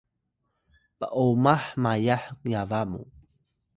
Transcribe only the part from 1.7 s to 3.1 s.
mayah yaba mu